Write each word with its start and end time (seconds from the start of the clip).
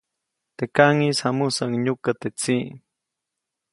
Teʼ 0.57 0.71
kaʼŋis 0.75 1.17
jamusäʼuŋ 1.21 1.71
nyukä 1.83 2.11
teʼ 2.21 2.33
tsiʼ. 2.39 2.65